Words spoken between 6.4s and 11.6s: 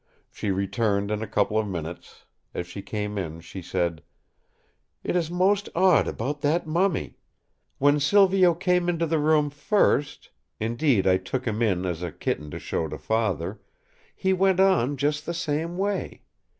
that mummy! When Silvio came into the room first—indeed I took